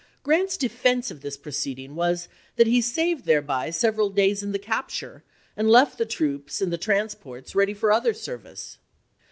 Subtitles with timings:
[0.23, 5.23] Grant's defense of this proceeding was that he saved thereby several days in the capture
[5.55, 8.79] and left the troops and the trans ports ready for other service.